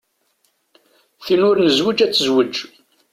[1.25, 2.53] Tin ur nezwij ad tezwej.